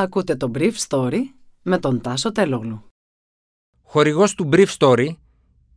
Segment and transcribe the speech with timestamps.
[0.00, 1.18] Ακούτε το Brief Story
[1.62, 2.84] με τον Τάσο Τελόγλου.
[3.82, 5.08] Χορηγός του Brief Story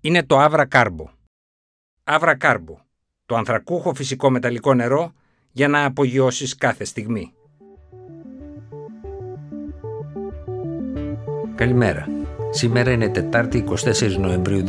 [0.01, 1.05] είναι το Avra Carbo.
[2.03, 2.75] Avra Carbo,
[3.25, 5.13] το ανθρακούχο φυσικό μεταλλικό νερό
[5.51, 7.33] για να απογειώσεις κάθε στιγμή.
[11.55, 12.07] Καλημέρα.
[12.49, 14.63] Σήμερα είναι Τετάρτη 24 Νοεμβρίου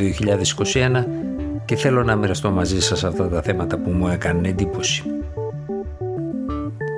[0.63, 1.05] 2021
[1.65, 5.03] και θέλω να μοιραστώ μαζί σας αυτά τα θέματα που μου έκανε εντύπωση.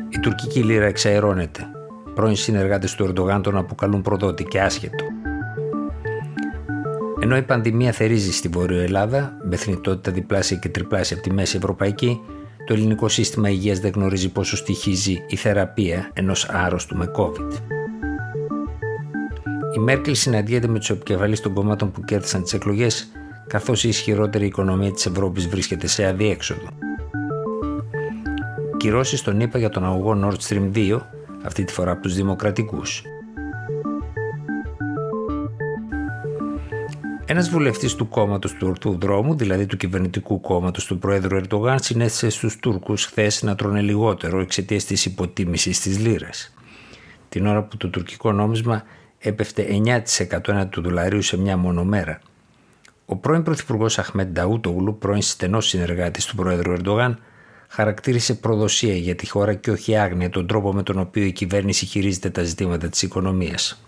[0.10, 1.71] Η τουρκική λίρα εξαερώνεται
[2.18, 5.04] πρώην συνεργάτες του Ερντογάν τον αποκαλούν προδότη και άσχετο.
[7.19, 11.57] Ενώ η πανδημία θερίζει στη Βόρεια Ελλάδα, με θνητότητα διπλάσια και τριπλάσια από τη μέση
[11.57, 12.21] ευρωπαϊκή,
[12.65, 17.51] το ελληνικό σύστημα υγείας δεν γνωρίζει πόσο στοιχίζει η θεραπεία ενός άρρωστου με COVID.
[19.75, 23.11] Η Μέρκελ συναντιέται με τους επικεφαλείς των κομμάτων που κέρδισαν τις εκλογές,
[23.47, 26.68] καθώς η ισχυρότερη οικονομία της Ευρώπης βρίσκεται σε αδιέξοδο.
[28.78, 31.00] Κυρώσεις στον ΗΠΑ για τον αγωγό Nord Stream 2
[31.43, 33.03] αυτή τη φορά από τους δημοκρατικούς.
[37.30, 42.30] Ένας βουλευτής του κόμματος του Ορθού Δρόμου, δηλαδή του κυβερνητικού κόμματος του Προέδρου Ερντογάν, συνέστησε
[42.30, 46.53] στους Τούρκους χθες να τρώνε λιγότερο εξαιτίας της υποτίμησης της λίρας.
[47.30, 48.84] Την ώρα που το τουρκικό νόμισμα
[49.19, 52.19] έπεφτε 9% ένα του δολαρίου σε μια μόνο μέρα.
[53.06, 57.19] Ο πρώην Πρωθυπουργός Αχμέντ Νταούτογλου, πρώην στενός συνεργάτης του Προέδρου Ερντογάν,
[57.68, 61.86] χαρακτήρισε προδοσία για τη χώρα και όχι άγνοια τον τρόπο με τον οποίο η κυβέρνηση
[61.86, 63.84] χειρίζεται τα ζητήματα της οικονομίας.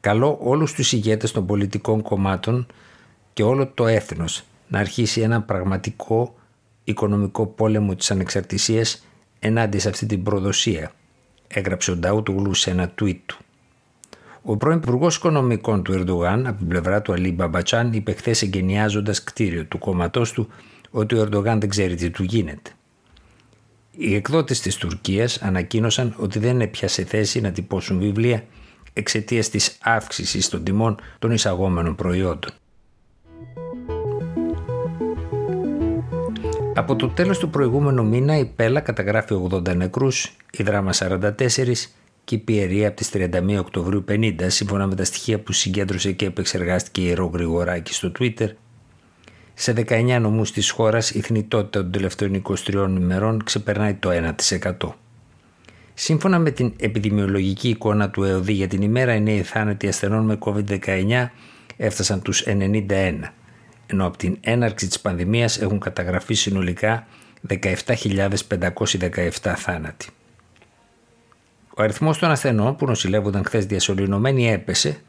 [0.00, 2.66] Καλό όλους τους ηγέτες των πολιτικών κομμάτων
[3.32, 6.34] και όλο το έθνος να αρχίσει ένα πραγματικό
[6.84, 9.06] οικονομικό πόλεμο της ανεξαρτησίας
[9.38, 10.92] ενάντια σε αυτή την προδοσία,
[11.48, 13.38] έγραψε ο Νταούτογλου σε ένα tweet του.
[14.42, 19.14] Ο πρώην Υπουργός Οικονομικών του Ερντογάν, από την πλευρά του Αλή Μπαμπατσάν, είπε χθες εγκαινιάζοντα
[19.24, 20.48] κτίριο του κόμματός του
[20.90, 22.70] ότι ο Ερντογάν δεν ξέρει τι του γίνεται.
[23.90, 28.44] Οι εκδότες της Τουρκίας ανακοίνωσαν ότι δεν είναι πια σε θέση να τυπώσουν βιβλία
[28.92, 32.50] εξαιτίας της αύξησης των τιμών των εισαγόμενων προϊόντων.
[36.74, 41.30] Από το τέλος του προηγούμενου μήνα η Πέλα καταγράφει 80 νεκρούς, η Δράμα 44
[42.24, 46.26] και η Πιερία από τις 31 Οκτωβρίου 50 σύμφωνα με τα στοιχεία που συγκέντρωσε και
[46.26, 48.48] επεξεργάστηκε η Ρο Γρηγοράκη στο Twitter
[49.60, 54.34] σε 19 νομούς της χώρας η θνητότητα των τελευταίων 23 ημερών ξεπερνάει το
[54.78, 54.92] 1%.
[55.94, 60.38] Σύμφωνα με την επιδημιολογική εικόνα του ΕΟΔΗ για την ημέρα, οι νέοι θάνατοι ασθενών με
[60.40, 61.28] COVID-19
[61.76, 63.32] έφτασαν τους 91,
[63.86, 67.06] ενώ από την έναρξη της πανδημίας έχουν καταγραφεί συνολικά
[67.48, 70.06] 17.517 θάνατοι.
[71.76, 75.00] Ο αριθμός των ασθενών που νοσηλεύονταν χθες διασωληνωμένοι έπεσε,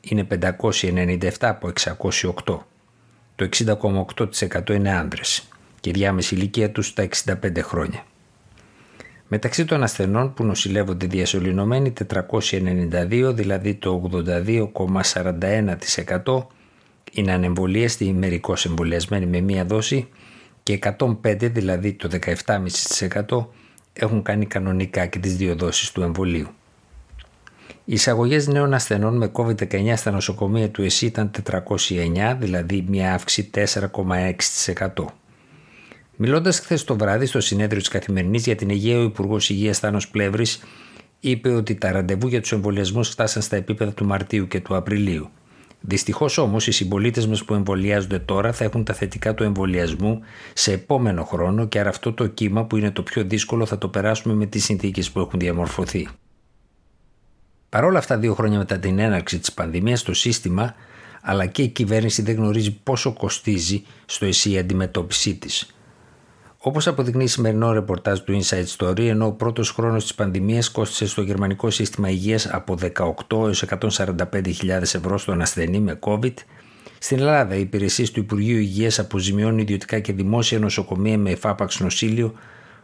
[0.00, 1.72] είναι 597 από
[2.44, 2.58] 608.
[3.36, 5.48] Το 60,8% είναι άνδρες
[5.80, 7.08] και η διάμεση ηλικία τους στα
[7.42, 8.04] 65 χρόνια.
[9.28, 14.10] Μεταξύ των ασθενών που νοσηλεύονται διασωληνωμένοι 492, δηλαδή το
[15.12, 16.46] 82,41%
[17.12, 20.08] είναι ανεμβολίαστοι ή μερικώς εμβολιασμένοι με μία δόση
[20.62, 22.08] και 105, δηλαδή το
[23.28, 23.46] 17,5%
[23.92, 26.48] έχουν κάνει κανονικά και τις δύο δόσεις του εμβολίου.
[27.86, 33.50] Οι εισαγωγές νέων ασθενών με COVID-19 στα νοσοκομεία του ΕΣΥ ήταν 409, δηλαδή μια αύξηση
[33.54, 35.04] 4,6%.
[36.16, 40.08] Μιλώντας χθες το βράδυ στο συνέδριο της Καθημερινής για την Υγεία, ο Υπουργός Υγείας Θάνος
[40.08, 40.62] Πλεύρης
[41.20, 45.28] είπε ότι τα ραντεβού για τους εμβολιασμούς φτάσαν στα επίπεδα του Μαρτίου και του Απριλίου.
[45.80, 50.20] Δυστυχώς όμως οι συμπολίτες μας που εμβολιάζονται τώρα θα έχουν τα θετικά του εμβολιασμού
[50.52, 53.88] σε επόμενο χρόνο και άρα αυτό το κύμα που είναι το πιο δύσκολο θα το
[53.88, 56.08] περάσουμε με τις συνθήκες που έχουν διαμορφωθεί.
[57.74, 60.74] Παρ' όλα αυτά, δύο χρόνια μετά την έναρξη της πανδημίας, το σύστημα
[61.22, 65.76] αλλά και η κυβέρνηση δεν γνωρίζει πόσο κοστίζει στο ΕΣΥ η αντιμετώπιση της.
[66.58, 71.22] Όπως αποδεικνύει σημερινό ρεπορτάζ του Inside Story, ενώ ο πρώτος χρόνος της πανδημίας κόστησε στο
[71.22, 76.34] γερμανικό σύστημα υγείας από 18 έως 145.000 ευρώ στον ασθενή με COVID,
[76.98, 82.34] στην Ελλάδα οι υπηρεσίες του Υπουργείου Υγείας αποζημιώνουν ιδιωτικά και δημόσια νοσοκομεία με εφάπαξ νοσήλιο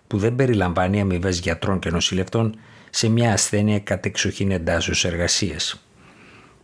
[0.06, 2.56] που δεν περιλαμβάνει αμοιβές γιατρών και νοσηλευτών
[2.90, 5.84] σε μια ασθένεια κατεξοχήν εντάσσεως εργασίας.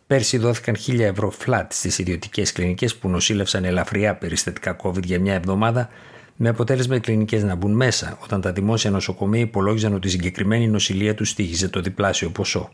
[0.06, 5.35] Πέρσι δόθηκαν 1000 ευρώ φλατ στις ιδιωτικές κλινικές που νοσήλευσαν ελαφριά περιστατικά COVID για μια
[5.35, 5.89] εβδομάδα,
[6.37, 10.69] με αποτέλεσμα οι κλινικές να μπουν μέσα, όταν τα δημόσια νοσοκομεία υπολόγιζαν ότι η συγκεκριμένη
[10.69, 12.71] νοσηλεία τους στήχιζε το διπλάσιο ποσό.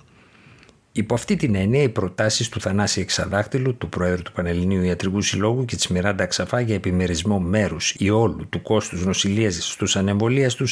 [0.93, 5.65] Υπό αυτή την έννοια, οι προτάσεις του Θανάση Εξαδάχτυλου, του Προέδρου του Πανελληνίου Ιατρικού Συλλόγου
[5.65, 10.65] και της Μιράντα Ξαφά για επιμερισμό μέρους ή όλου του κόστους νοσηλείας στους ανεμβολίαστου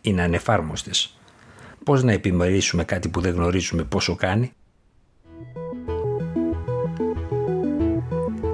[0.00, 1.18] είναι ανεφάρμοστες.
[1.84, 4.52] Πώς να επιμερίσουμε κάτι που δεν γνωρίζουμε πόσο κάνει;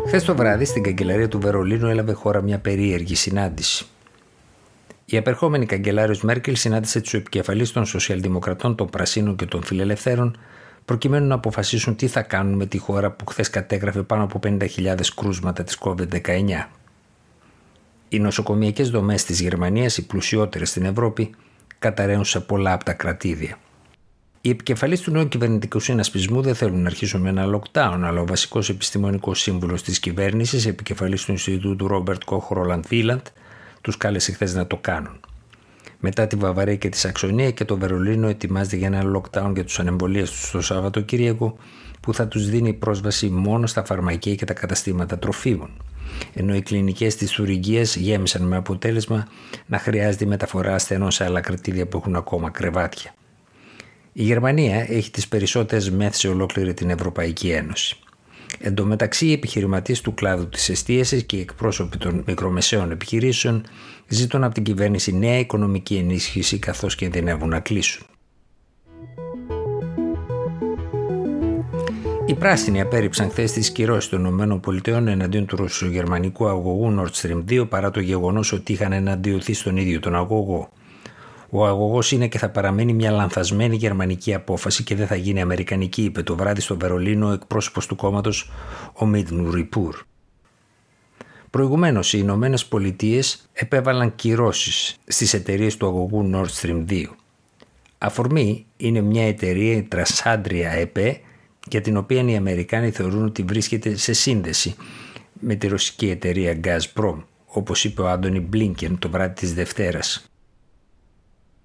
[0.07, 3.87] Χθες το βράδυ στην καγκελαρία του Βερολίνου έλαβε χώρα μια περίεργη συνάντηση.
[5.05, 10.37] Η επερχόμενη καγκελάριος Μέρκελ συνάντησε τους επικεφαλείς των Σοσιαλδημοκρατών, των Πρασίνων και των Φιλελευθέρων
[10.85, 14.95] προκειμένου να αποφασίσουν τι θα κάνουν με τη χώρα που χθες κατέγραφε πάνω από 50.000
[15.17, 16.67] κρούσματα της COVID-19.
[18.09, 21.31] Οι νοσοκομιακές δομές της Γερμανίας, οι πλουσιότερες στην Ευρώπη,
[21.81, 23.59] καταραίουν σε πολλά από τα κρατήδια.
[24.41, 28.27] Οι επικεφαλεί του νέου κυβερνητικού συνασπισμού δεν θέλουν να αρχίσουν με ένα lockdown, αλλά ο
[28.27, 33.27] βασικός επιστημονικός σύμβουλος της κυβέρνησης, επικεφαλής του Ινστιτούτου Ρόμπερτ Κόχ Ρόλαντ Βίλαντ,
[33.81, 35.21] τους κάλεσε χθες να το κάνουν.
[36.01, 39.79] Μετά τη Βαβαρία και τη Σαξονία και το Βερολίνο ετοιμάζεται για ένα lockdown για τους
[39.79, 41.57] ανεμπολίες τους το Σαββατοκύριακο
[42.01, 45.71] που θα τους δίνει πρόσβαση μόνο στα φαρμακεία και τα καταστήματα τροφίμων.
[46.35, 49.29] Ενώ οι κλινικές της Τουρκία γέμισαν με αποτέλεσμα
[49.67, 53.15] να χρειάζεται η μεταφορά ασθενών σε άλλα κρατήδια που έχουν ακόμα κρεβάτια.
[54.13, 57.97] Η Γερμανία έχει τις περισσότερες μεθ σε ολόκληρη την Ευρωπαϊκή Ένωση.
[58.59, 63.65] Εν τω μεταξύ, οι επιχειρηματίες του κλάδου της εστίασης και οι εκπρόσωποι των μικρομεσαίων επιχειρήσεων
[64.09, 68.07] ζητούν από την κυβέρνηση νέα οικονομική ενίσχυση καθώς κινδυνεύουν να κλείσουν.
[72.31, 77.69] Οι πράσινοι απέρριψαν χθες τις κυρώσεις των ΗΠΑ εναντίον του ρωσογερμανικού αγωγού Nord Stream 2
[77.69, 80.69] παρά το γεγονός ότι είχαν εναντιωθεί στον ίδιο τον αγωγό.
[81.51, 86.03] Ο αγωγός είναι και θα παραμείνει μια λανθασμένη γερμανική απόφαση και δεν θα γίνει αμερικανική,
[86.03, 88.51] είπε το βράδυ στο Βερολίνο ο εκπρόσωπος του κόμματος,
[88.93, 89.95] ο Μίτν Ριπούρ.
[91.51, 97.05] Προηγουμένως, οι Ηνωμένες Πολιτείες επέβαλαν κυρώσεις στις εταιρείες του αγωγού Nord Stream 2.
[97.99, 101.21] Αφορμή είναι μια εταιρεία, η Τρασάντρια ΕΠΕ,
[101.69, 104.75] για την οποία οι Αμερικάνοι θεωρούν ότι βρίσκεται σε σύνδεση
[105.41, 110.31] με τη ρωσική εταιρεία Gazprom, όπως είπε ο Άντωνι Μπλίνκεν το βράδυ της Δευτέρας.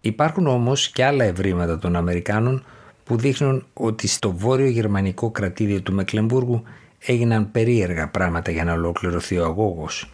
[0.02, 2.66] Υπάρχουν όμως και άλλα ευρήματα των Αμερικάνων
[3.04, 6.64] που δείχνουν ότι στο βόρειο γερμανικό κρατήδιο του Μεκλεμβούργου
[7.00, 10.10] έγιναν περίεργα πράγματα για να ολοκληρωθεί ο αγώγος.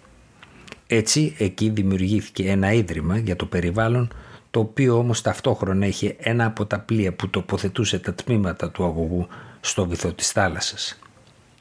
[0.87, 4.13] Έτσι, εκεί δημιουργήθηκε ένα ίδρυμα για το περιβάλλον,
[4.51, 9.27] το οποίο όμως ταυτόχρονα είχε ένα από τα πλοία που τοποθετούσε τα τμήματα του αγωγού
[9.61, 10.99] στο βυθό της θάλασσας.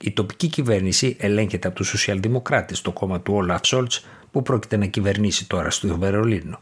[0.02, 4.87] Η τοπική κυβέρνηση ελέγχεται από τους σοσιαλδημοκράτες, το κόμμα του Όλαφ Σόλτς, που πρόκειται να
[4.87, 6.61] κυβερνήσει τώρα στο Βερολίνο.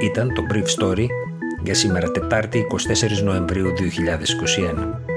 [0.00, 1.06] Ήταν το Brief Story
[1.62, 2.66] για σήμερα Τετάρτη
[3.18, 5.11] 24 Νοεμβρίου 2021.